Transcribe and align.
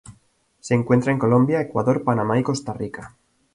Se 0.61 0.73
encuentra 0.73 1.11
en 1.11 1.19
Colombia, 1.19 1.61
Ecuador, 1.61 2.03
Panamá 2.03 2.39
y 2.39 2.41
Costa 2.41 2.73
Rica. 2.73 3.15